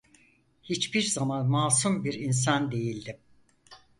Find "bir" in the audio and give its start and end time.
2.03-2.13